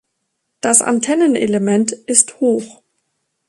Das 0.61 0.81
Antennenelement 0.81 1.91
ist 1.91 2.39
hoch. 2.39 2.81